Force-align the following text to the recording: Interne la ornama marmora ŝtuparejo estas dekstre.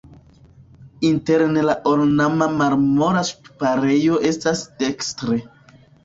Interne 1.09 1.65
la 1.65 1.73
ornama 1.91 2.47
marmora 2.61 3.21
ŝtuparejo 3.31 4.17
estas 4.31 4.63
dekstre. 4.79 5.37